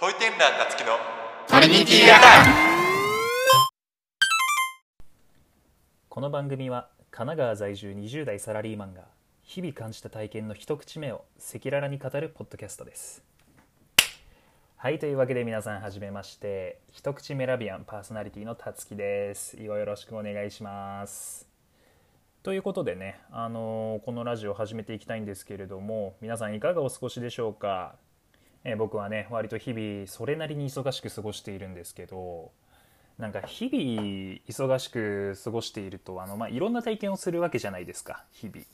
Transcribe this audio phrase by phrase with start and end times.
[0.00, 0.94] トイテンラーたつきの
[1.46, 2.54] トリニティアタイ
[6.08, 9.02] この番組は神奈川在住20代サラリーマンが
[9.42, 13.22] 日々感じた体験の一口目を赤裸々に語るポッドキャストです。
[14.78, 19.62] はいというわけで皆さんはじめまして一口メラビアンパーソナリティのたつきです。
[19.62, 21.46] よろしくお願いします。
[22.42, 27.96] ということでね、あのーこのラジオを始めていきたいんですけれども皆さんいかがお過ごしでしょうか、
[28.64, 32.50] え僕はね割と日々それなりに忙しく過ごしているんですけど
[33.18, 38.64] なんか日々忙しく過ごしているとあの、まあ、いろんな体験をするわけじゃないですか日々。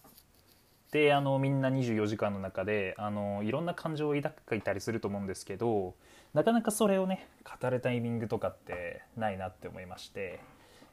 [0.93, 5.95] であのみんな24時間の中であのいろんな感情を抱いたりすると思うんですけど
[6.33, 7.29] なかなかそれをね
[7.61, 10.41] 語るタイミングとかってないなって思いまして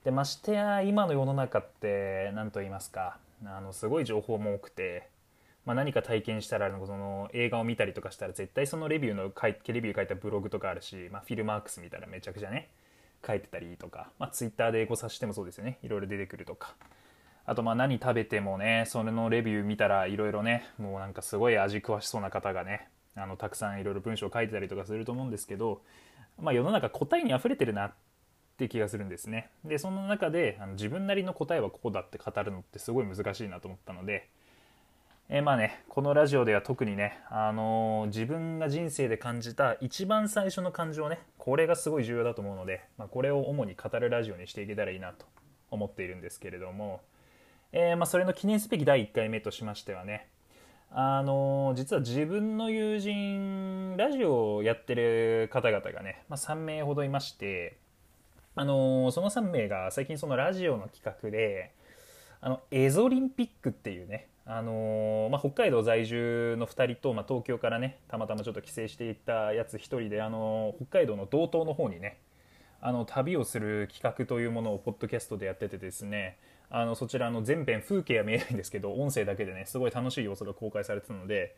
[0.03, 5.09] でましてや今の世の中って何と言いますかあのすごい情報も多くて、
[5.65, 12.69] まあ、何か体験したらその映画を見たりとかしたら絶対そのレビューの書いレビュー書いたブログとかあるし、まあ、フィルマークス見たらめちゃくちゃね
[13.25, 15.79] 書いてたりとか、まあ、ツイッターでエゴサしてもそうですよね。
[15.81, 16.75] いろいろ出てくるとか。
[17.45, 25.81] あとまあ何食べてもねそれのレビュー見たらいろいろねもうなんかすごい味詳しそうな方がねあのたくさんいろいろ文章書いてたりとかすると思うんですけど、
[26.41, 27.93] まあ、世の中答えに溢れてるなっ
[28.57, 29.49] て気がするんですね。
[29.65, 34.29] でその中であの自分なりの答えはここだって語るのってすごい難しいなと思ったので
[35.35, 45.25] えまあね、このラジオでは特にね、あのー自分が人生で感じた一番最初の感情ねこれがすごい重要だと思うので、まあ、これを主に語るラジオにしていけたらいいなと
[45.71, 47.01] 思っているんですけれども、
[47.71, 50.27] えーまあ、それの記念すべき第1回目としましてはね
[50.91, 57.79] あの実は自分の友人ラジオをやってる方々がね、まあ、3名ほどいまして、
[58.53, 61.73] あのその3名が最近そのラジオの企画で
[62.39, 72.19] あのエゾリンピックっていうね、あのーまあ、北海道在住の2人と、まあ、東京からねたまたまちょっと帰省していったやつ1人で、あのー北海道の道東の方にね
[72.81, 76.37] あの旅をする企画というものをポッドキャストでやっててですね
[76.69, 81.55] あのそちらの全編風景は見えないんですけど音声だけでねすごい楽しい様子が公開されてたので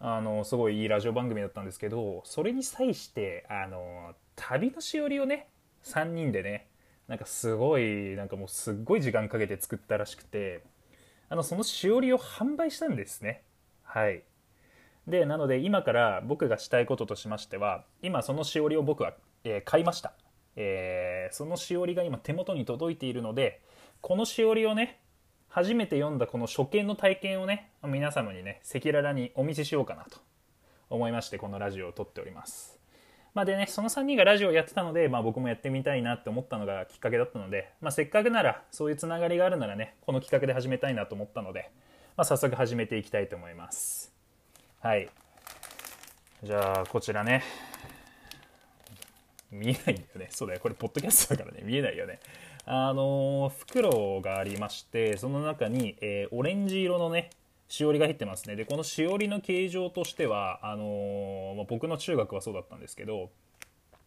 [0.00, 5.48] あのすごいいいラジオ番組だったんですけどそれに際してあの旅のしおりをね
[5.84, 6.66] 3人でね
[7.06, 10.62] なんかすごいなんかもうすっごい時間かけて作ったらしくて
[11.30, 13.42] あのそのしおりを販売したんですね。
[13.82, 14.22] はい。
[15.06, 20.12] でなので今から僕がしたいこととしましては今そのしおりを僕は、えー買いました、
[20.56, 23.62] えーそのしおりが今手元に届いているので
[24.00, 25.00] このしおりをね
[25.48, 30.18] 初めて読んだこの初見の体験をね皆様にね赤裸々にお見せしようかなと
[30.90, 32.77] 思いましてこのラジオを撮っております。
[33.34, 41.70] まあでね、その3人がラジオやってたので、まあ、僕もやってみたいなって思ったのがきっかけだったので、まあ、せっかくならそういうつながりがあるならねこの企画で始めたいなと思ったので、
[42.16, 44.12] まあ、早速始めていきたいと思います。
[44.80, 45.08] はい。
[46.42, 47.42] じゃあこちらね。
[49.50, 50.28] 見えないんだよね。
[50.30, 50.60] そうだよ。
[50.60, 51.62] これポッドキャストだからね。
[51.64, 52.20] 見えないよね。
[52.64, 57.30] あのー袋がありましてその中に、えーオレンジ色のね
[57.68, 58.56] しおりが入ってますね。
[58.56, 63.30] でこのしおりの形状としてはあのまあ僕の中学はそうだったんですけど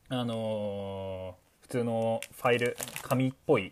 [0.09, 3.71] あの普通のファイル紙っぽい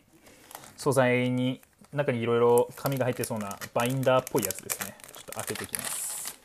[0.77, 1.61] 素材に
[1.91, 4.95] 中にいろいろ紙が入ってそうなバインダーっぽいやつですね。
[5.11, 6.37] ちょっと開けていきます。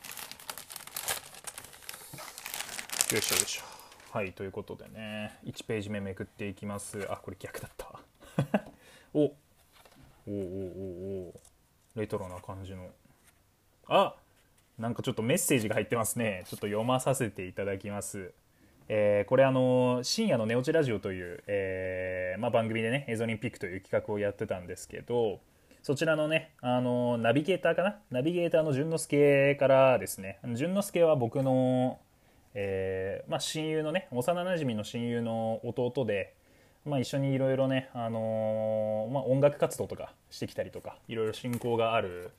[3.13, 3.61] よいしょよいしょ。
[4.11, 7.05] はいということでね1ページ目めくっていきます。
[7.11, 7.99] あこれ逆だった。
[9.13, 9.35] おお
[10.27, 10.33] おお
[11.29, 11.33] お
[11.95, 12.89] レトロな感じの。
[13.87, 14.15] あ
[14.77, 16.43] なんかちょっとメッセージが入ってますね。
[16.45, 18.33] ちょっと読まさせていただきます。
[18.87, 25.39] えーこれあの深夜の寝落ちラジオという、えーまあ、番組でねエゾリンピックという企画をやってたんですけど
[25.81, 27.99] そちらのねあのナビゲーターかな？
[28.11, 30.39] ナビゲーターの淳之介からですね。
[30.43, 31.99] 淳之介は僕の、
[32.53, 36.33] えーまあ、親友のね幼なじみの親友の弟で、
[36.85, 42.29] まあ、一緒にいろいろね、あのまあ、音楽活動とかしてきたりとかいろいろ親交がある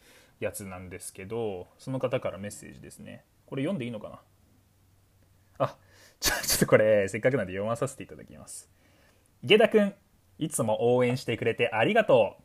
[0.41, 3.25] やつなんですけどその方からメッセージですね。
[3.47, 5.67] これ読んでいいのかな？
[5.67, 5.77] あ
[6.21, 8.71] ちょちょっとこれせっかくなんで読まさせていただきます。
[9.43, 9.95] 池田くん
[10.39, 12.43] いつも応援してくれてありがとう。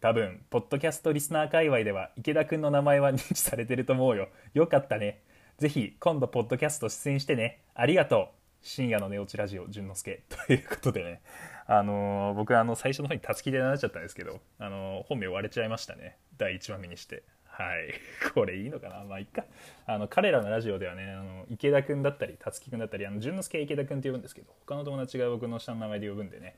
[0.00, 4.28] 多分ポッドキャストリスナー界隈では池田くんの名前は認知されてると思うよ。
[4.54, 5.22] よかったね。
[5.58, 7.62] ぜひ今度ポッドキャスト出演してね。
[7.74, 8.36] ありがとう。
[8.60, 10.22] 深夜の寝落ちラジオ淳之介。
[10.28, 11.22] ということでね。
[11.68, 16.16] あの僕あの最初の方にたつきでなっちゃったんですけど、あの本名割れちゃいましたね。
[16.38, 17.24] 第1話目にして。
[17.46, 17.94] はい。
[18.34, 19.04] これいいのかな？
[19.04, 19.44] まあいっか。
[19.86, 26.56] あの彼らのラジオではねあの池田君だったりたつき君だったりあの淳之介池田君って呼ぶんですけど他の友達が僕の下の名前で呼ぶんでね。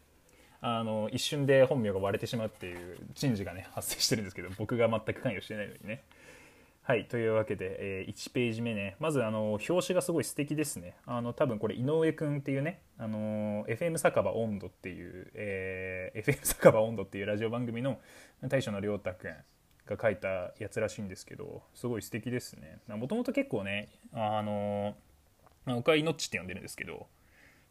[0.60, 6.02] あの一瞬で本名が割れてしまうっていう珍事がね発生してるんですけど僕が全く関与してないのにね。
[6.88, 8.96] はいというわけで、えー、1ページ目ね。
[8.98, 10.94] まずあの表紙がすごい素敵ですね。
[11.04, 17.98] あの多分これ井上くんっていうねあの FM 酒場温度っていう、えー、 FM 酒場温度っていうラジオ番組の
[18.40, 19.34] 大将の亮太くん
[19.84, 22.78] が書いたやつらしいんですけどすごい素敵ですね。
[22.88, 24.94] もともと結構ねあの
[25.66, 27.06] 岡井のっちって呼んでるんですけど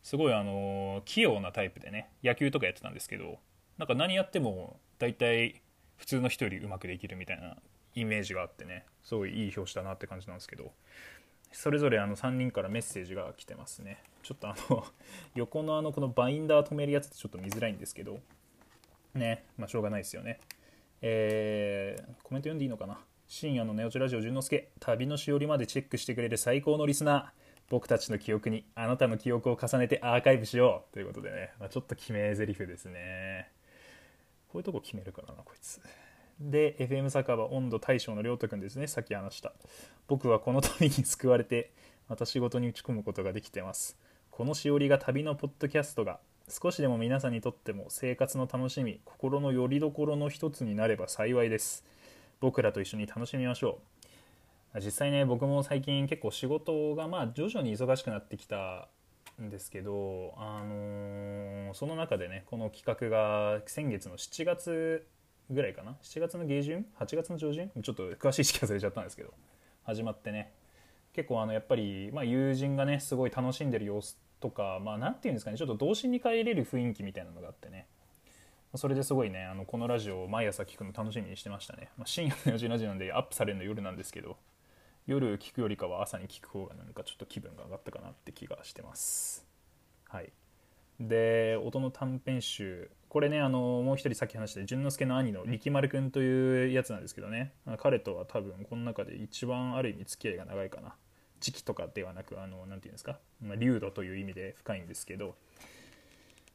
[0.03, 3.39] すごいあの器用なタイプでね野球とかやってたんですけど
[3.79, 5.63] なんか何やっても大体
[5.95, 7.57] 普通の人よりうまくできるみたいな
[8.01, 10.71] イメージがあってねすごいいい表紙だなって感じなんですけど
[11.51, 14.03] それぞれあの3人からメッセージが来てますね。
[14.21, 14.85] ちょっとあの
[15.33, 18.19] 横のあのこのバインダー止めるやつってちょっと見づらいんですけど
[19.13, 20.39] ねまあしょうがないですよね。
[21.01, 22.99] えー、コメント読んでいいのかな？
[23.27, 27.47] 深夜のネオチラジオ淳之介旅のしおりまでチェックしてくれる最高のリスナー。
[27.69, 30.93] 僕たちの記憶にあなたの記憶を重ねてアーカイブしよう。
[30.93, 33.51] ということでね、まあ、ちょっと決め台詞ですね。
[34.47, 35.81] こういうとこ決めるからなこいつ。
[36.39, 38.87] で FM 酒場温度大将の亮太くんですね。
[38.87, 39.53] さっき話した。
[40.07, 41.71] 僕はこの旅に救われて
[42.07, 43.97] また仕事に打ち込むことができてます。
[44.31, 51.83] このしおりが旅のポッドキャストが少しでも皆さんにとっても生活の楽しみ心の拠り所の一つになれば幸いです。
[52.39, 53.79] 僕らと一緒に楽しみましょ
[54.75, 54.79] う。
[54.79, 58.89] 実際ね僕も最近結構仕事がまあ徐々に忙しくなってきた
[59.41, 65.07] んですけど、あのー、その中でねこの企画が先月の7月
[65.49, 67.69] ぐらいかな？7月の下旬？8月の上旬？
[67.81, 69.33] ちょっと詳しい時期忘れちゃったんですけど。
[69.83, 70.51] 始まってね。
[71.13, 75.57] 結構あのやっぱり、まあ、友人がねすごい楽しんでる様子とかまあ何て言うんですかね？
[75.57, 77.87] ちょっと童心に帰れる雰囲気みたいなのがあってね。
[78.75, 84.35] それですごいねあのこのラジオを毎朝聞くの楽しみにしてましたね、まあ、深夜の4時ラジオなんでアップされるの夜なんですけど
[85.07, 89.45] 夜聞くよりかは朝に聞く方がなんかちょっと気分が上がったかなって気がしてます。
[90.09, 90.31] はい。
[90.99, 97.53] で音の短編集これねあのもう一人さっき話した淳之介の兄の力丸くんというやつなんですけどね。
[97.77, 100.95] 彼とは多分この中で一番ある意味付き合いが長いかな。
[101.39, 105.35] 時期とかではなくあの何て言うんですか、まあ、流度という意味で深いんですけど。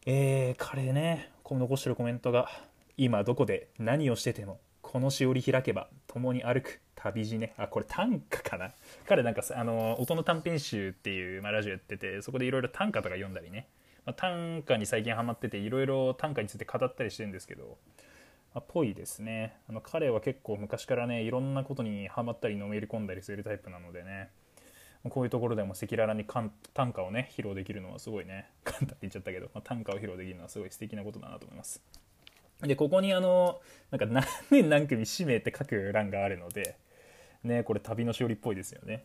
[0.05, 2.49] えー、彼ねこの残してるコメントが
[2.97, 7.55] 今どこで何をしててもこのしおり開けば共に歩く旅路ね。
[7.57, 8.73] あこれ短歌かな？
[9.07, 13.69] 彼なんかあの音の短編集っていう、まあ、ラジオやっててそこでいろいろ短歌とか読んだりね。
[14.05, 17.79] まあ、短歌に最近ハマってていろいろ短歌について語ったりしてるんですけど、
[18.55, 19.57] まあ、ぽいですね。
[19.69, 24.31] あの彼は結構昔からねいろんなことにハマったりのめり込んだりするタイプなのでね。
[25.11, 28.47] こういうところでも赤裸々に短歌をね披露できるのはすごいね。
[28.63, 31.83] 簡単って言っちゃったけど、まあ、短歌を披露できるのはすごい素敵なことだなと思います。
[32.61, 33.61] でここにあの
[33.91, 36.77] なんか何年何組氏名って書く欄があるので
[37.43, 39.05] ねこれ旅のしおりっぽいですよね。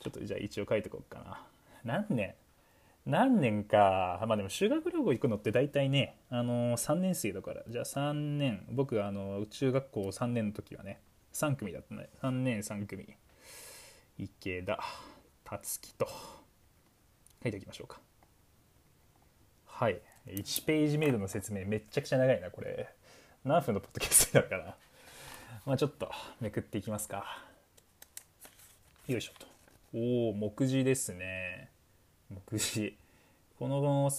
[0.00, 1.44] ちょっとじゃあ一応書いてこうかな。
[1.82, 2.34] 何年
[3.06, 11.00] 何年か、まあでも修学旅行行くのって大体ね、あのー、3年生だから、じゃあ3年、僕あの、中学校3年の時はね、
[11.34, 12.08] 3組だったね。
[12.22, 13.06] 3年3組。
[14.16, 14.78] 池田、
[15.44, 16.08] 辰樹と、
[17.42, 18.00] 書いておきましょうか。
[19.66, 20.00] はい。
[20.26, 22.88] 1ページメイドの説明めっちゃくちゃ長いな、これ。
[23.44, 24.76] 何分のポッドキャストになるかな。
[25.66, 26.10] まあちょっと
[26.40, 27.42] めくっていきますか。
[29.08, 29.46] よいしょと。
[29.92, 31.73] おお、目次ですね。
[32.34, 32.96] 目次
[33.58, 34.10] この本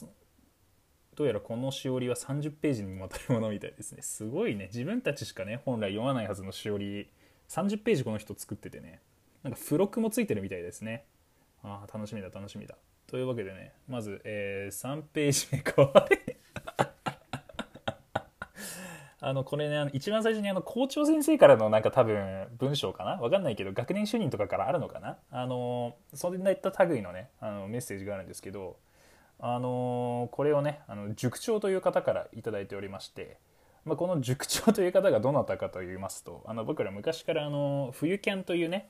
[1.16, 4.02] どうやらこのしおりは30ページにもわたるものみたいですね。
[4.02, 4.66] すごいね。
[4.66, 7.10] 自分たちしかね本来読まないはずのしおり
[7.50, 9.02] 30ページこの人作っててね。
[9.44, 11.06] なんか付録もついてるみたいですね。
[11.64, 12.76] ああ楽しみだ楽しみだ。
[13.08, 15.60] というわけでねまず、えー、3ページ目。
[15.64, 16.36] かわいい
[19.22, 23.12] あのこれね一番最初にあの校長先生からのなんか多分文章かな？
[23.22, 25.18] わかんないけど学年主任とかからあるのかな？
[25.32, 28.78] あのそんなった類のねあのメッセージがあるんですけど
[29.40, 33.38] あのこれをねあの塾長という方から頂いておりまして、
[33.84, 38.90] まあ、この塾長という方がどなたかと言いますとあの僕ら昔からあの冬キャンというね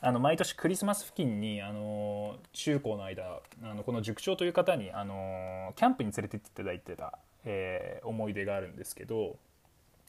[0.00, 9.36] あの毎年クリスマス付近にあの中高の間あのこの塾長という方にあのキャンプに連れてっていただいてた、えー、思い出があるんですけど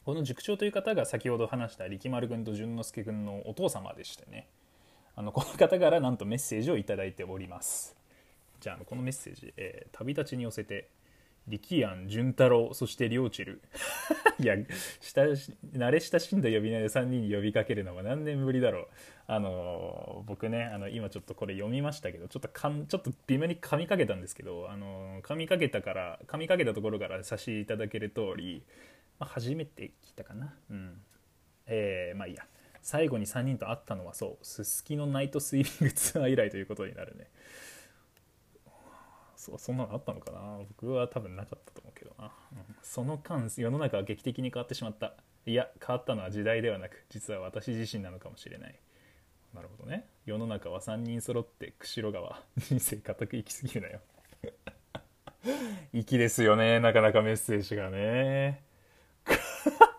[0.04, 4.48] この塾長という方が先ほど話した力丸君と淳之介君のお父様でしてね。
[5.14, 7.94] あのこの方からなんとメッセージを頂いております。
[8.60, 10.88] じゃあこのメッセージ、えー、旅立ちに寄せて
[11.46, 13.60] 力庵潤太郎そして両チル。
[14.40, 18.88] いや慣れ親しんだ呼び名で3人に呼びかけるのは何年ぶりだろう。
[19.28, 28.64] あのー、僕ねあの今ちょっとこれ読みましたけどちょっとかんちょっと微妙に噛みかけたんですけど、あのー、噛みかけたから噛みかけたところから差しいただける通り
[29.22, 30.52] まあ、初めて来たかな。
[30.68, 31.00] うん。
[31.66, 32.44] えー、まあいいや。
[32.82, 37.28] 最後に3人と会ったのはそうすすきのナイトスイミングツアー以来ということになるね。
[39.36, 40.58] そうそんなのあったのかな。
[40.70, 45.14] 僕は多分なかったと思うけどな、うん、その間世の中は劇的に変わってしまった。
[45.46, 48.76] いや変わったのは時代ではなく実は私自身なのかもしれない。
[49.54, 50.08] なるほどね。
[50.26, 54.00] 世の中は3人揃って釧路川人生固く生きすぎるなよ。
[55.92, 56.80] 粋ですよね。
[56.80, 58.71] なかなかメッセージがね。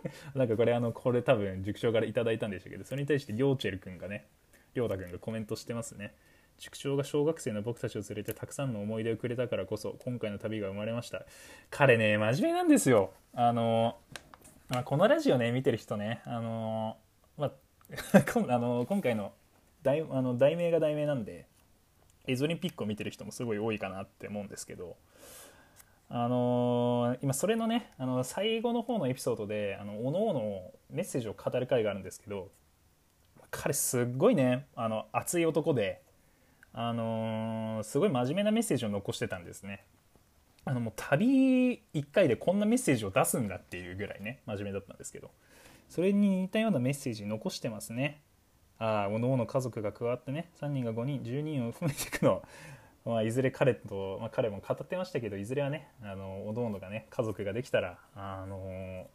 [0.35, 4.25] なんかこれあのこれ多分塾長から頂いたんでしたけどそれに対してりょうちぇるくんがね
[4.73, 6.13] りょうたくんがコメントしてますね。
[6.59, 11.25] 塾長が小学生の僕たちを連れてたくさんの思い出をくれたからこそ今回の旅が生まれました。
[11.69, 13.11] 彼ね真面目なんですよ。
[13.33, 13.97] あの、
[14.69, 16.97] まあ、このラジオね見てる人ねあの、
[17.37, 17.51] まあ、
[18.53, 19.33] あの今回の
[19.81, 21.47] 題あの題名が題名なんで
[22.25, 24.95] エゾリンピックを見てる人もすごい多いかなって思うんですけど
[26.15, 32.49] あのー、今それのねあの最後の方のエピソードであのおのおのメッセージを語る回があるんですけど
[33.49, 36.03] 彼すっごいねあの熱い男で
[36.71, 39.85] あのー、すごい真面目なメッセージを残してたんですね。
[40.65, 45.31] あのもう旅1回でこんなメッセージを出すんだっていうぐらいね真面目だったんですけど。
[45.89, 48.21] それに似たようなメッセージ残してますね。
[48.77, 52.43] ああおのおの家族が加わってね3人が5人10人を含めていくの。
[53.05, 59.07] まあ、いずれ彼と、まあ、彼も語ってましたけどいずれはねあのおのおのがね家族ができたらあの、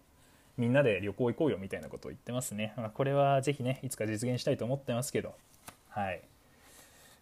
[0.59, 5.35] みんなで旅行行こうよみたいなことを言ってますね、まあ、これはぜひねいつか実現したいと思ってますけど。
[5.89, 6.21] はい。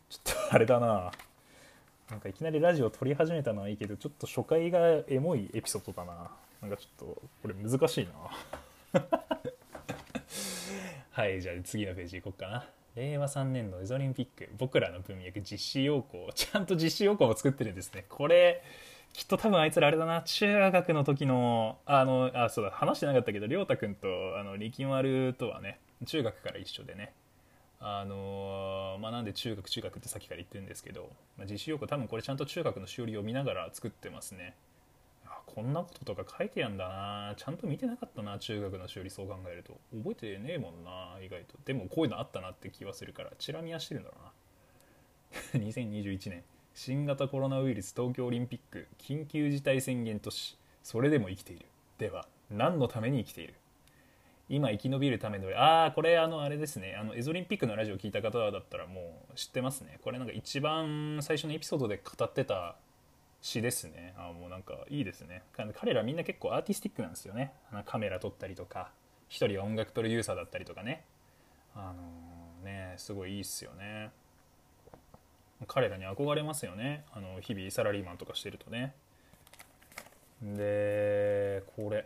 [0.08, 1.12] ちょっとあれだな。
[2.10, 6.30] なんかいきなりラジオ撮り始めたのはいいけどちょっと初回がエモいエピソードだな。
[6.62, 8.06] なんかちょっとこれ難しい
[8.92, 9.00] な。
[11.10, 12.68] はいじゃあ次のページいこうかな。
[12.96, 18.06] 令和3年のエゾリンピック僕らの文脈実施要項ちゃんと実施要項も作ってるんですね。
[18.08, 18.62] これ
[19.12, 20.22] きっと多分あいつらあれだな。
[20.22, 27.12] 中学の時のあのあそうだ話してなかったけど亮太君とあの力丸とはね中学から一緒でね
[27.78, 34.54] あのまあ、なんで中学中学ってさっきから言ってるんですけど、まあ、実施要項多分これちゃんと中学のしおりを見ながら作ってますね。
[35.56, 37.34] こんなこととか書いてやんだな。
[37.38, 39.80] ちゃんと見てなかったな中学のしおりそう考えると。
[39.90, 41.56] 覚えてねえもんな意外と。
[41.64, 44.16] でもこういうのあったなって気はするからチラ見はしてるんだろ
[45.54, 45.64] うな。
[45.66, 46.44] 2021年
[46.74, 48.86] 新型コロナウイルス東京オリンピック。
[48.98, 50.58] 緊急事態宣言都市。
[50.82, 51.64] それでも生きている。
[51.96, 53.54] では何のために生きている？
[54.50, 56.96] 今生き延びるためのああこれあのあれですね。
[57.00, 59.98] あのエゾリンピックのラジオ聞いた方だったらもう知ってますね。
[60.02, 62.76] これなんか一番最初のエピソードで語ってた
[63.42, 64.14] 詩ですね。
[64.18, 65.42] あもうなんかいいですね。
[65.74, 67.52] 彼らみんな結構アーティスティックなんですよね。
[67.84, 68.90] カメラ撮ったりとか
[69.28, 71.04] 一人は音楽プロデューサーだったりとかね。
[71.74, 74.10] あのー、ねすごいいいっすよね。
[75.68, 77.04] 彼らに憧れますよね。
[77.12, 78.94] あの日々サラリーマンとかしてるとね。
[80.42, 82.04] でこれ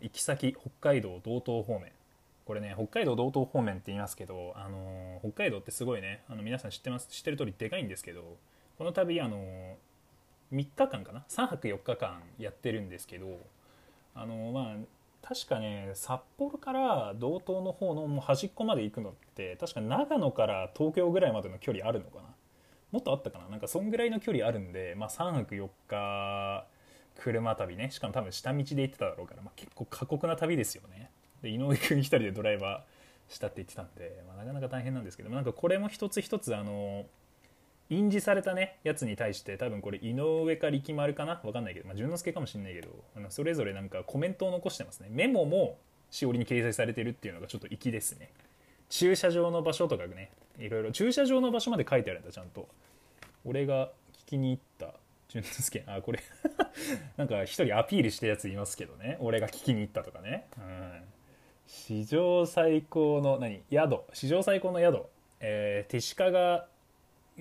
[0.00, 1.92] 行き先北海道道東方面。
[2.44, 6.22] これね北海道道東方面って言いますけど、あの北海道ってすごいね。
[6.28, 8.36] あの皆さん知ってます知ってる通りでかいんですけど
[8.78, 9.76] この度、あの
[10.52, 13.38] 3日間かな？3泊4日間やってるんですけど
[14.14, 14.74] あのまあ
[15.20, 22.22] 確かね札幌から道東の方のもう端っこまで行くのって確か長野から東京ぐらいまでの距離あるのかな？
[22.92, 23.48] もっとあったかな？
[23.48, 26.66] なんかそんぐらいの距離あるんで、まあ、3泊4日
[27.16, 27.90] 車旅ね。
[27.90, 31.10] しかも多分下道で行ってただろうから、まあ、結構過酷な旅ですよね。
[31.42, 37.04] で井上君一人でドライバーしたって言ってたんで、まあ、なかなか大変なんですけどなんかこれも一つ一つあの
[37.90, 41.36] 印字されたねやつに対して多分これ井上か力丸かな？
[41.36, 45.08] 分かんないけど、まあ、淳之介かもしんないけどあのそれぞれなんかコメントを残してますね。
[45.10, 45.78] メモも
[46.10, 48.30] しおりに掲載されてるっていうのがちょっと粋ですね。
[48.90, 50.92] 駐車場の場所とかねいろいろ。
[50.92, 52.68] 駐車場の場所まで書いてあるんだちゃんと。
[53.44, 53.90] 俺が
[54.26, 54.94] 聞きに行った
[55.28, 55.84] 淳之介。
[55.86, 56.20] あこれ
[57.16, 59.16] なんか一人アピールしたやついますけどね。
[59.20, 61.02] 俺が聞きに行ったとかね、うん、
[61.66, 63.62] 史上最高の何？
[63.70, 64.00] 宿。
[64.12, 65.04] 史上最高の宿、
[65.40, 66.68] えー、手鹿伊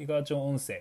[0.06, 0.80] 賀町温泉。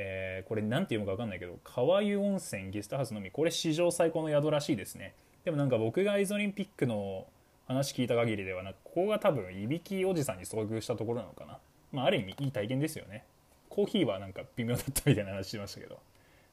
[0.00, 3.30] えー、これ何て読むか分かんないけど川湯温泉ゲストハウスのみ。
[3.30, 5.14] これ史上最高の宿らしいですね。
[5.44, 7.26] でもなんか僕がイゾリンピックの
[7.66, 11.58] 話聞いた限りではなここが多分いびきおじさんに遭遇したところなのかな。
[11.92, 13.24] まあある意味いい体験ですよね。
[13.68, 15.98] コーヒーはなんか微妙だったみたいな話しましたけど。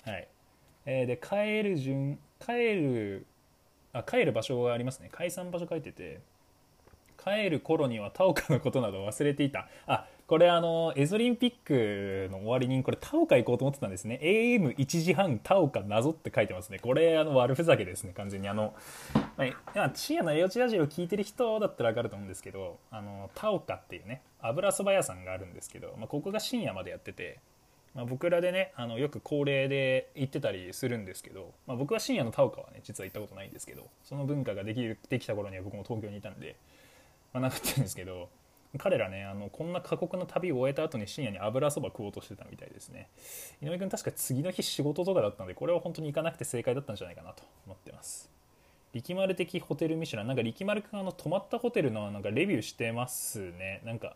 [0.06, 0.28] はい。
[0.86, 3.26] えー、で帰る順帰る
[3.94, 5.10] あ帰る場所がありますね。
[5.12, 6.20] 解散場所書いてて
[7.24, 9.68] 帰る頃には田岡のことなど忘れていた。
[9.88, 14.20] あこれあのエゾリンピックの終わりにこれ田岡行こうと思ってたんですね。
[14.24, 16.80] AM1 時半田岡謎って書いてますね。
[16.80, 18.14] これあの悪ふざけですね。
[18.14, 18.50] 完全に。
[18.50, 18.74] あの、
[19.38, 19.46] ま
[19.84, 27.40] あ、深夜のエオチラジオを聞いてる人だったら分かると思うんですけどあの田岡っていうね油そば屋さんがあるんですけど、まあ、ここが深夜までやってて
[27.96, 36.58] まあ、僕らでねあのよく恒例で行ってたりするんですけど、まあ、僕は深夜の田岡はね実は行ったことないんですけどその文化ができるできた頃には僕も東京にいたんで、
[37.32, 38.28] まあ、なかったんですけど
[38.78, 43.10] 彼らねあのこんな過酷な旅を終えた後に深夜に油そば食おうとしてたみたいですね。
[43.62, 48.32] 井上君確か次の日仕事とかだったのでこれは本当に行かなくて正解だったんじゃないかなと思ってます。
[48.94, 50.28] 力丸的ホテルミシュラン。
[50.28, 53.82] なんか力丸君あの泊まったホテルのなんかレビューしてますね。
[53.84, 54.16] なんか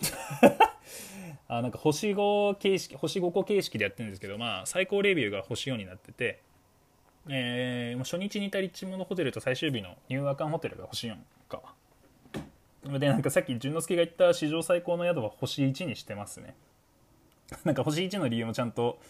[1.48, 6.40] あなんか星5形式星5個形式でやってるんですけど、まあ、最高レビューが星4になってて、
[7.28, 11.16] えー、初日にいたリッチモンドホテルと最終日のニューアカンホテルが星4
[11.48, 11.62] か。
[12.84, 16.54] でなんかさっき淳之介が言った史上最高の宿は星1にしてますね。
[17.64, 19.00] なんか星1の理由もちゃんと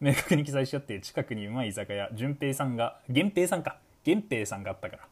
[0.00, 3.78] 明確に記載しちゃって近くにうまい居酒屋淳平さんが源平さんか。
[4.04, 5.04] 源平さんがあったから。
[5.04, 5.06] っ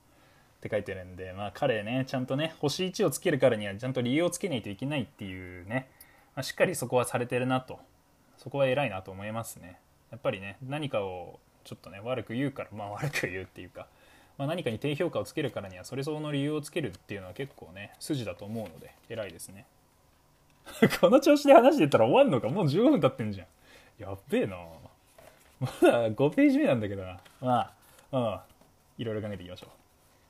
[0.60, 5.88] て書いてるんでまあ彼ねちゃんとね星1をつけるからにはちゃんと理由をつけないといけないっていうね、
[6.36, 7.80] まあ、しっかりそこはされてるなと。
[8.36, 9.78] そこは偉いなと思いますね。
[10.10, 13.86] やっぱりね何かをちょっとね悪く言うからまあ悪く言うっていうか、
[14.40, 19.66] まあ、何かに低評価をつけるからにはそれ相応の理由をつけるっていうのは結構ね筋だと思うので偉いですね。
[20.98, 22.48] この調子で話してたら終わんのか？
[22.48, 23.46] もう15分経ってんじゃん。
[23.98, 24.56] やっべえな。
[25.60, 27.20] まだ5ページ目なんだけどな。
[27.42, 27.72] まあ
[28.10, 28.44] まあ
[28.96, 29.70] いろいろ考えていきましょう。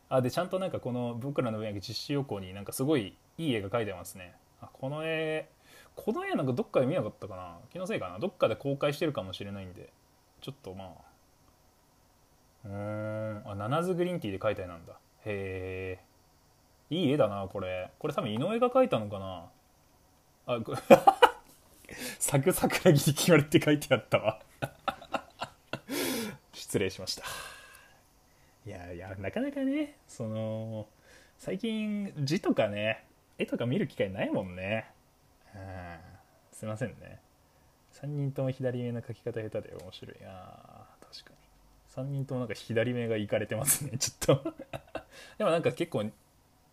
[0.08, 4.34] あでちゃんとなんかこの僕らの分野実施予行になんかすごいいい絵が描いてますね。
[4.60, 5.48] あこの絵
[5.94, 7.58] この絵なんかどっかで見なかったかな？
[7.72, 8.18] 気のせいかな？
[8.18, 9.92] どっかで公開してるかもしれないんで。
[10.40, 11.09] ちょっとまあ
[12.64, 14.94] うんあナナズグリーンティーで描いた絵なんだ。
[15.24, 15.98] へ
[16.90, 17.90] えいい絵だなこれ。
[17.98, 19.48] これ多分井上が描いたのかな。
[20.46, 20.60] あ
[22.18, 24.40] サクサクラギに決まりって書いてあったわ。
[26.52, 27.24] 失礼しました。
[28.66, 30.86] いやいやなかなかねその
[31.38, 33.06] 最近字とかね
[33.38, 34.90] 絵とか見る機会ないもんね。
[35.54, 35.98] うん
[36.52, 37.20] すいませんね。
[37.92, 40.16] 3人とも左目の描き方下手で面白い。
[40.26, 40.79] あ
[41.96, 44.54] 3人ともなんか左目がいかれてますね ちょっと。
[45.38, 46.10] でもなんか結構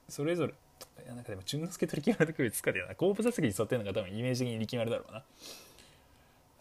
[0.07, 2.93] それぞれいやなんかでも淳之介と力丸と区別つかでな。
[2.93, 5.23] 後部座席に座ってるのが多分イメージ的に力丸だろうな。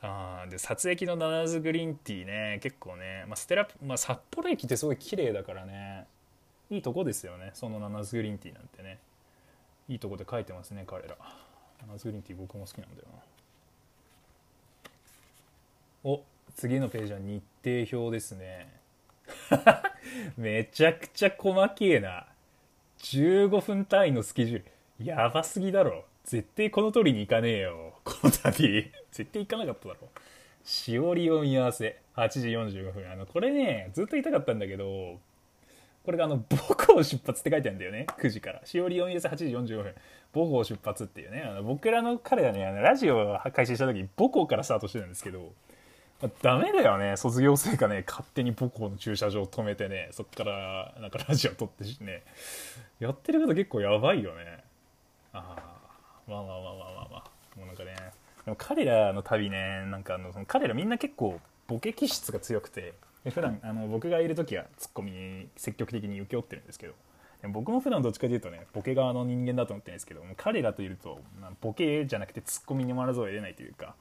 [0.02, 6.06] あで撮影機のナナズグリーンティーね結構ね、まあ、ステラ、まあ、札幌駅ってすごい綺麗だからね。
[6.68, 8.98] いいとこですよねそのナナズグリーンティーなんてね。
[9.88, 11.16] いいとこで書いてますね彼ら。
[11.80, 13.22] ナナズグリーンティー僕も好きなんだよな。
[16.04, 16.22] お
[16.55, 18.69] 次のページは日程表ですね。
[20.37, 22.26] めちゃくちゃ細けえな。
[22.99, 24.65] 15分単位のスケジュー
[25.00, 25.04] ル。
[25.04, 26.04] やばすぎだろ。
[26.25, 27.95] 絶対この通りに行かねえよ。
[28.04, 30.09] この旅絶対行かなかっただろ。
[30.65, 32.00] しおりを見合わせ。
[32.17, 33.11] 8時45分。
[33.11, 35.21] あのこれねずっと言いたかったんだけど
[36.04, 38.06] これがあの母校出発って書いてあるんだよね。
[38.19, 38.61] 9時から。
[38.65, 39.95] しおりを見合わせ8時45分。
[40.32, 41.43] 母校出発っていうね。
[41.43, 45.52] あの僕らの彼はねあのラジオを開始した時母校からスタートしてたんですけど
[46.43, 47.17] ダメだよね。
[47.17, 52.23] 卒業生がね勝手に母校の駐車場を止めてねそっからなんかラジオ撮ってしね。
[53.00, 54.65] やってること結構やばいよね。
[55.33, 57.59] ああまあまあまあまあまあまあ。
[57.59, 57.95] もうなんかね
[58.45, 62.95] でも彼らの旅ねなんかあのその彼らみんな結構ボケ気質が強くて
[63.31, 66.95] 普段あの僕がいる時はツッコミに積極的に請け負ってるんですけど
[67.43, 73.95] でも僕も普段どっちかというとねボケ側の人間だと思ってるんですけど彼らといると、まあ、ボケじゃなくてツッコミに回らざるを得ないというか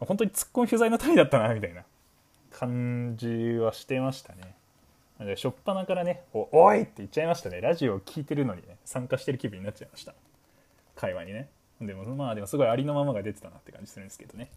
[0.00, 1.84] 本当にツッコミ不在の旅だったなみたいな。
[2.56, 4.54] 感じはしてましたね。
[5.18, 7.60] なので初っ端からねお「い!」って言っちゃいましたね。
[7.60, 10.14] ラジオを聴いてるのにね参加してる気分になっちゃいました。
[10.94, 11.48] 会話にね。
[11.80, 14.48] でもまあでもすごいありのままが出てたなって感じするんですけどね。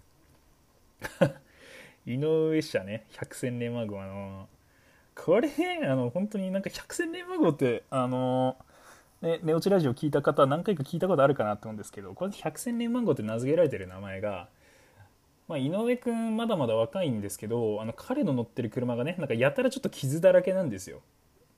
[2.06, 4.48] 井上社ね百戦錬磨号あの
[5.16, 5.50] これ
[5.84, 8.58] あの本当になんか百戦錬磨号ってあの
[9.22, 14.48] ね、ネオチラジオ聞いた方は何回か聞いたことあるかなと思うんですけどこれ百戦錬磨号って名付けられてる名前が
[15.50, 21.02] まあ、井上くんまだまだ若いんですけどあの彼の乗ってる車がねなんかやたらちょっと傷だらけなんですよ。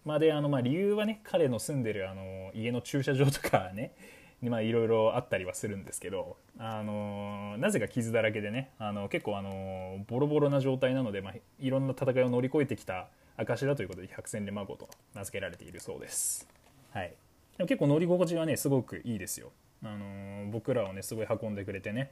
[0.06, 3.94] まあ、であのまあ理由はね彼の住んでるあの家の駐車場とかね
[4.42, 16.48] いろいろあったりはするんですけど、あのなぜか傷だらけでねあの結構あのボロボロな状態なので、まあ、いろんな戦いを乗り越えてきた証だということで百戦錬磨号と名付けられているそうです。
[16.92, 17.14] はい、
[17.58, 19.52] でも結構乗り心地はねすごくいいですよ。
[19.84, 22.12] あの僕らをねすごい運んでくれてね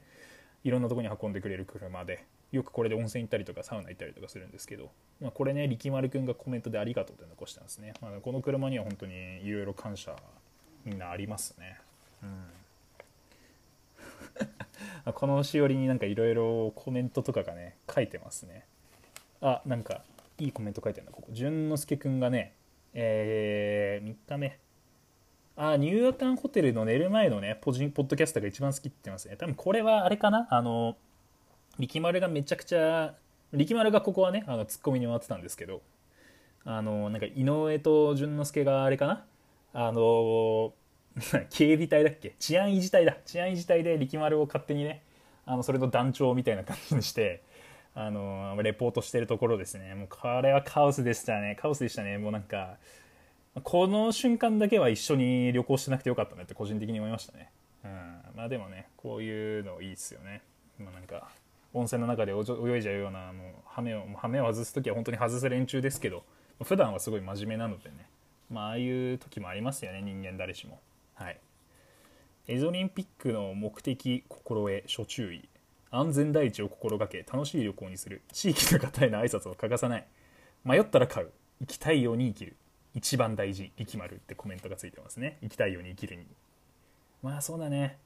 [0.64, 10.16] いろんなとこに運んでくれる車でよくこれで温泉行ったりとかサウナ行ったりとかするんですけど、まあ、これね力丸くんがコメントでありがとうって残したんですね、まあ、この車には本当にいろいろ感謝
[10.84, 11.78] みんなありますね。
[12.22, 12.26] う
[15.06, 15.12] ん。
[15.12, 18.64] このしおりになんかいろいろコメントとかがね書いてますね。
[19.42, 20.02] あなんか
[20.38, 21.28] いいコメント書いてるんだここ。
[21.32, 22.54] 淳之介くんがね
[22.94, 24.58] えー、3日目。
[25.62, 29.36] あニューアカンホテルの寝る前のねポジポッドキャスターが一番好きって言ってますね。
[29.36, 30.46] 多分これはあれかな？
[30.50, 30.96] あの
[31.78, 33.14] 力丸がめちゃくちゃ
[33.52, 35.82] 力丸がここはねあのツッコミに回ってたんですけど。
[36.64, 39.24] あのなんか井上と淳之介があれかな？
[39.72, 40.72] あの
[41.50, 42.34] 警備隊だっけ？
[42.38, 43.16] 治安維持隊だ。
[43.24, 45.02] 治安維持隊で力丸を勝手にね
[45.46, 47.42] あのそれの団長みたいな感じにして
[47.94, 49.94] あのレポートしてるところですね。
[49.94, 51.56] もうこれはカオスでしたね。
[51.60, 52.18] カオスでしたね。
[52.18, 52.76] もうなんか
[53.64, 57.50] この瞬間だけは一緒に旅行してなくてよかったねって個人的に思いましたね。
[57.84, 58.22] うん。
[58.36, 60.42] まあでもねこういうのいいっすよね。
[60.78, 61.30] まあなんか
[61.72, 66.22] 温泉の中で泳いじゃうようなもう羽目を羽目を外す時は本当に外す連中ですけど
[66.62, 68.06] 普段はすごい真面目なのでね。
[68.50, 70.80] まあああいう時もありますよね人間誰しも。
[71.14, 71.38] はい。
[72.46, 75.48] エゾリンピックの目的心得諸注意。
[75.92, 78.22] 安全第一を心がけ楽しい旅行にする。
[78.32, 80.06] 地域の方への挨拶を欠かさない。
[80.64, 81.30] 迷ったら買う。
[81.60, 82.56] 生きたいように生きる。
[82.94, 85.38] 一番大事力丸ってコメントがついてますね。
[85.42, 86.26] 生きたいように生きるに。
[87.22, 87.98] まあそうだね。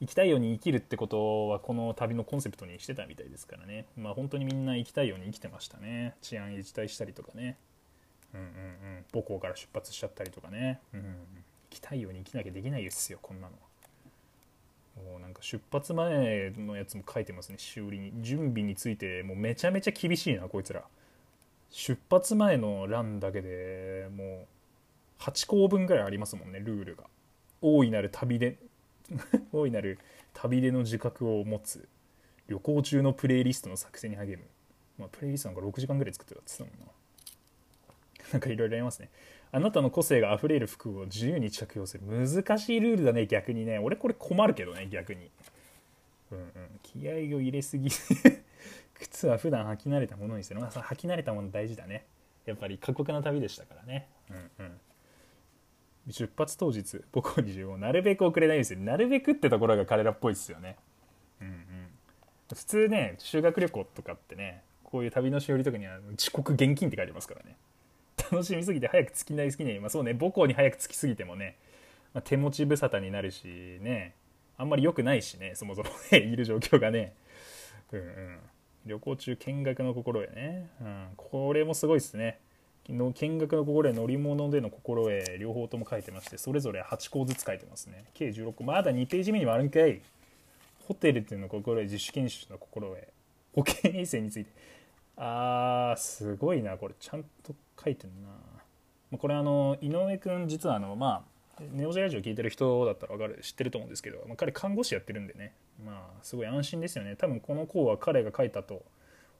[0.00, 3.86] 生きたいように生きるってことはこの旅のコンセプトにしてたみたいですからね。
[3.96, 6.14] まあ本当にみんな生きたいように生きてましたね。
[6.22, 7.56] 治安維持退したりとかね。
[8.34, 9.04] うんうんうん。
[9.12, 11.06] 母校から出発しちゃったりとかね、うん、うん、
[11.70, 13.54] 生きたいように生きなきゃできないですよこんなの。
[15.04, 17.56] もうなんか出発前のやつも書いてますね。
[17.58, 18.12] 修理に。
[18.22, 20.82] 準備についてもうめちゃめちゃ厳しいなこいつら。
[21.72, 24.46] 出発前の欄だけでも
[25.20, 27.04] う8項分ぐらいありますもんねルールが。
[27.62, 28.58] 大いなる旅で
[29.52, 29.98] 大いなる
[30.34, 31.88] 旅での自覚を持つ
[32.48, 34.48] 旅行中のプレイリストの作成に励む、
[34.98, 36.92] まあ、プレイリストなんか6時間ぐらい作ってたって言ってたもんな。
[38.32, 39.10] なんかいろいろありますね。
[39.50, 42.04] あなたの個性があふれる服を自由に着用する。
[42.06, 43.78] 難しいルールだね逆にね。
[43.78, 45.30] 俺これ困るけどね逆に。
[46.30, 46.50] うんうん。
[46.82, 47.88] 気合を入れすぎ。
[49.02, 50.60] 靴は普段履き慣れたものにする。
[50.60, 52.06] まあ履き慣れたもの大事だね。
[52.46, 54.08] やっぱり過酷な旅でしたからね。
[54.30, 54.80] うんうん。
[56.10, 60.76] 出発当日母校に15なるべく遅れないですよなるべくってところが彼らっぽいですよね。
[61.40, 61.56] うんうん。
[62.54, 67.56] 普通ね修学旅行とかってねこういう旅のしおりとかには遅刻厳禁って書いてますからね。
[68.30, 71.56] 楽しみすぎて早く着きない好きにまあそうね母校に早く着きすぎてもね、
[72.14, 73.44] まあ、手持ち無沙汰になるし
[73.80, 74.14] ね
[74.58, 77.14] あんまり良くないしねそもそもねいる状況がね。
[77.92, 78.38] うんうん。
[78.86, 82.40] 旅行中見学の心得ね、うん、これもすごいですね。
[82.88, 88.04] の見学の心得乗り物での心得両方とも書いてましてそれぞれ8項ずつ書いてますね。
[88.14, 90.00] 計16個まだ2ページ目にもあるんかい。
[90.88, 93.08] ホテルっていうの心得自主研修の心得。
[93.54, 94.50] 保健衛生について。
[95.16, 96.94] あーすごいなこれ。
[96.98, 99.18] ちゃんと書いてるな。
[99.18, 105.54] これあの井上君実はあのまあネオジャラジオ聞いてる人だったら分かる知ってると思うんですけど、まあ、彼看護師やってるんでね。
[105.84, 107.16] まあすごい安心ですよね。
[107.16, 108.82] 多分この項は彼が書いたと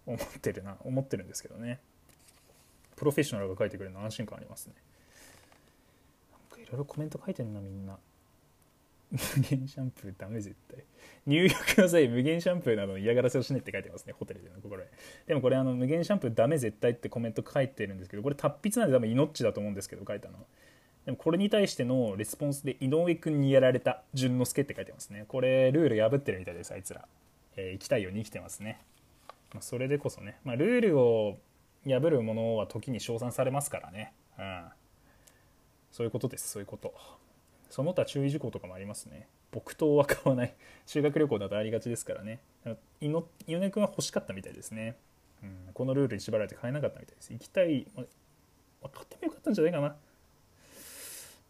[0.07, 1.81] 思ってるな思ってるんですけどね。
[2.97, 4.75] プロフェッショナルが書いてくれるの安心感ありますね。
[6.31, 7.99] なんかいろいろコメント書いてんなみんな。
[9.13, 10.85] 無限シャンプーダメ絶対。
[11.27, 14.91] 入浴の際無限シャンプーなどの嫌がらせをしねって書いてますねホテルでの心得。
[15.27, 20.39] でもこれあの無限シャンプーダメ絶対ってコメント書いてるんですけどこれ達筆なんで多分イノッチだと思うんですけど書いたの。
[21.05, 25.25] でもこれに対してのレスポンスで井上君にやられた淳之介って書いてますね。
[25.29, 27.07] これルール破ってるみたいですあいつら、
[27.57, 28.81] えー、生きたいように生きてますね、
[29.53, 31.39] まあ、それでこそね、まあ、ルールを
[31.85, 34.13] 破るものは時に称賛されますからね。
[34.39, 34.65] うん。
[35.91, 36.95] そういうことですそういうこと。
[37.69, 39.27] その他注意事項とかもありますね。
[39.51, 40.55] 木刀は買わない。
[40.87, 42.41] 修学旅行だとありがちですからね。
[43.01, 44.97] 井上君は欲しかったみたいですね、
[45.43, 47.33] うん、このルールに縛られて買えなかったみたいです。
[47.33, 48.05] 行きたい、ま
[48.85, 49.97] あ、買ってもよかったんじゃないかな。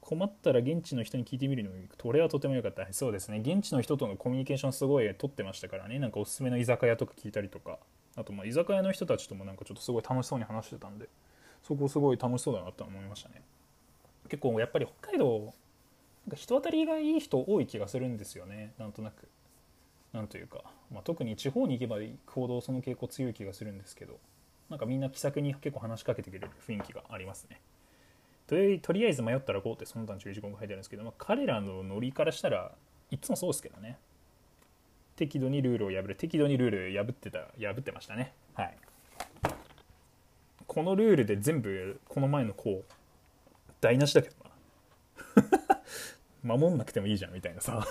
[0.02, 2.86] 困ったら現地の人に聞いてみるのもこれはとても良かった。
[2.92, 3.38] そうですね。
[3.38, 5.98] 現地の人とのコミュニケーションすごい取ってましたからね。
[6.00, 7.78] なんかおすすめの居酒屋とか聞いたりとか。
[8.16, 11.08] あとまあ居酒屋の人たちともなんかちょっとすごい楽しそうに話してたんで。
[11.62, 13.42] そこすごい楽しそうだなと思いましたね。
[14.28, 15.54] 結構やっぱり北海道
[16.26, 18.74] なんか人当たりがいい人多い気がするんですよね。
[18.78, 19.28] なんとなく。
[20.12, 24.18] なんというか、まあ、特に地方に行けば行くほどその傾向強い気がするんですけど。
[24.68, 27.60] なんかみんな気さくに結構話しかけてくれる雰囲気がありますね。
[28.82, 32.72] とりあえず迷ったらこうってその他の注意事項が書いてあるんですけど、まあ、彼らのノリからしたら
[33.10, 33.98] いつもそうですけどね。
[35.16, 38.34] 適度にルールを破る適度にルール破ってた破ってましたね。
[38.54, 38.76] はい。
[40.66, 42.92] このルールで全部この前のこう
[43.80, 45.80] 台無しだけどな。
[46.56, 47.86] 守んなくてもいいじゃんみたいなさ。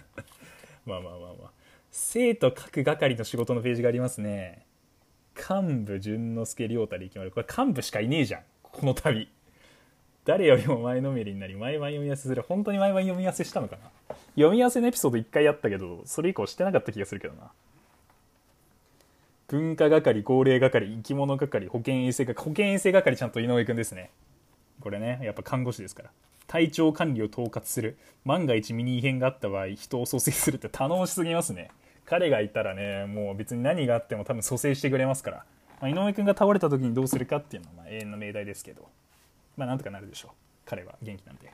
[0.86, 1.50] まあまあまあまあ。
[1.90, 4.66] 生徒各係の仕事のページがありますね。
[5.36, 7.30] 幹部淳之介亮太で決まる。
[7.30, 8.42] これ幹部しかいねえじゃん。
[8.62, 9.28] この旅
[10.24, 14.16] 誰よりも前のめりになり毎晩読み合わせする本当に毎晩読み合わせしたのかな？
[14.36, 17.50] 読み合わせのエピソード1回やったけどそれ以降してなかった気がするけどな。
[19.48, 24.10] 文化係高齢係生き物係保健衛生係保健衛生係ちゃんと井上くんですね。
[24.80, 26.10] これねやっぱ看護師ですから。
[26.46, 27.96] 体調管理を統括する。
[28.24, 31.70] 万が一身に異変があった場合人を蘇生するって頼もしすぎますね。
[32.06, 35.44] 彼がいたらねもう別に何があっても多分蘇生してくれますから、
[35.80, 38.88] まあ、井上君が倒れた時にどうするかっていうのはま永遠の命題ですけど。
[39.56, 40.30] まあなんとかなるでしょう。
[40.66, 41.52] 彼は元気なんで。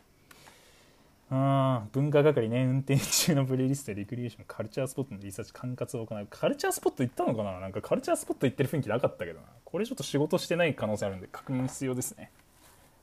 [1.32, 6.26] あ文化係ね運転中のプレイリストでリクリエーションカルチャースポットのリサーチ管轄を行う。
[6.28, 7.60] カルチャースポット行ったのかな？
[7.60, 9.46] なんかカルチャースポット行ってる雰囲気なかったけどな。
[9.64, 12.32] これちょっと仕事してない可能性あるんで確認必要ですね。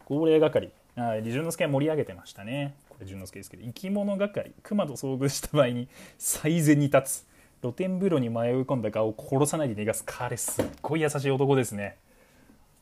[0.03, 0.71] 高齢係。
[0.97, 2.75] あ李淳之介は盛り上げてましたね。
[2.89, 4.51] これ淳之介ですけど生き物係。
[4.61, 7.27] 熊と遭遇した場合に最善に立つ。
[7.61, 10.03] 露天風呂に迷い込んだ顔を殺さないで逃がす。
[10.05, 11.95] 彼すっごい優しい男ですね。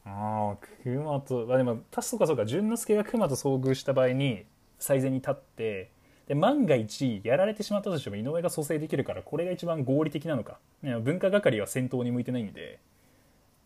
[0.05, 4.45] ああ熊とまあでもたそうかそうか淳之介が熊と遭遇した場合に
[4.79, 5.89] 最善に立って
[6.27, 12.79] で万が一やられてしまったとしても井上が蘇生できるからこれが一番合理的なのか、ね、文化係は戦闘に向いてないんで、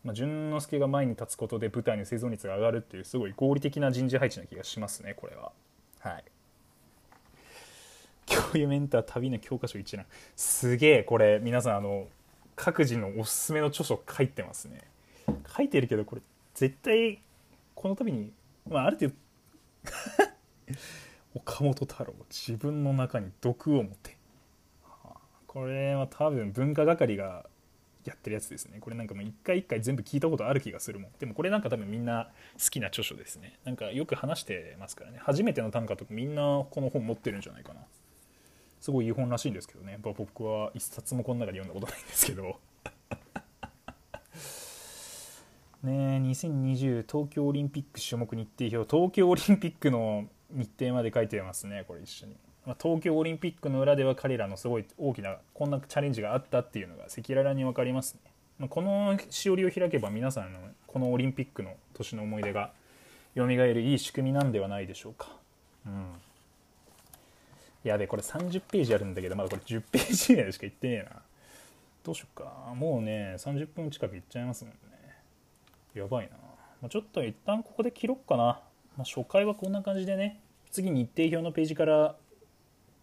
[0.04, 5.52] まあ、淳之介が前に立つことで舞台の生存率が上がるっていうすごい合理的な人事配置な気がしますねこれは。
[6.00, 6.24] はい。
[8.26, 10.06] 共有メンター旅の教科書一覧。
[10.36, 12.06] すげえこれ皆さんあの
[12.56, 14.89] 各自のおすすめの著書書いてますね。
[15.60, 16.22] 書いてるけどこれ
[16.54, 17.20] 絶対
[17.74, 18.32] この度に、
[18.68, 19.14] まあ、ある程度
[21.40, 24.18] 岡本太郎自分の中に毒を持て。
[25.46, 27.44] これは多分文化係が
[28.04, 28.78] やってるやつですね。
[28.80, 31.10] これなんかもう一回一回全部聞いたことある気がするもん。
[31.18, 32.30] でもこれなんか多分みんな
[32.62, 33.58] 好きな著書ですね。
[33.64, 35.18] なんかよく話してますからね。
[35.20, 37.80] 初めての短歌とかみんなこの本持ってるんじゃないかな。
[38.80, 39.98] すごいいい本らしいんですけどね。
[40.02, 42.60] 僕は一冊もこの中で読んだことないんですけど。
[45.82, 46.20] ね。
[46.22, 48.96] 2020東京オリンピック種目日程表。
[48.96, 58.20] 東京オリンピックの日程まで書いてますねこれ一緒に、まあ、東京オリンピックの裏では彼らのすごい大きなこんなチャレンジがあったっていうのが赤裸々に分かりますね、
[58.58, 62.72] まあ、このしおりを開けば皆さんのこのオリンピックの年の思い出が
[63.36, 65.28] 蘇るいい仕組みなんではないでしょうか。
[65.86, 66.06] うん。
[67.84, 71.22] やべこれ30ページあるんだけどまだこれ10ページぐらいしか言ってねえな。
[72.02, 72.74] どうしよっか。
[72.74, 74.89] もうね30分近くいっちゃいますもんね。
[75.94, 76.36] やばいな、
[76.82, 78.62] まあ、ちょっと一旦ここで切ろっかな、ま
[79.00, 80.40] あ、初回はこんな感じでね。
[80.70, 82.14] 次日程表のページから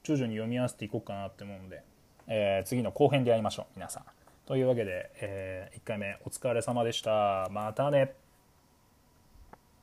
[0.03, 1.83] 徐々に読み合わせていこうかなって思うので、
[2.27, 4.03] えー、次の後編で会いましょう皆さん。
[4.45, 7.49] というわけで、えー、1回目お疲れ様でした。
[7.51, 8.26] またね。